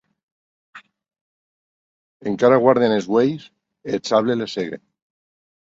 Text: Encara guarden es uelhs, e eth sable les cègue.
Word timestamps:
Encara 2.33 2.59
guarden 2.65 2.97
es 2.99 3.11
uelhs, 3.19 3.47
e 3.87 3.95
eth 4.01 4.13
sable 4.15 4.41
les 4.43 4.57
cègue. 4.59 4.85